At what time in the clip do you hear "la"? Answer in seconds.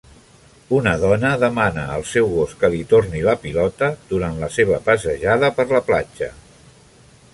3.27-3.37, 4.45-4.51, 5.77-5.83